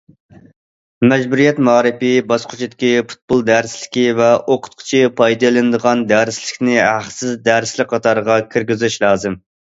[1.09, 9.37] مەجبۇرىيەت مائارىپى باسقۇچىدىكى پۇتبول دەرسلىكى ۋە ئوقۇتقۇچى پايدىلىنىدىغان دەرسلىكنى ھەقسىز دەرسلىك قاتارىغا كىرگۈزۈش لازىم.